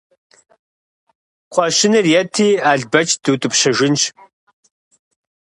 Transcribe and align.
Кхъуэщыныр 1.49 2.05
ети, 2.21 2.47
Албэч 2.69 3.09
дутӀыпщыжынщ. 3.23 4.01